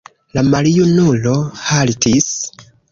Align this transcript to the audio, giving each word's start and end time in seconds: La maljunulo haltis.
La 0.37 0.43
maljunulo 0.47 1.37
haltis. 1.69 2.35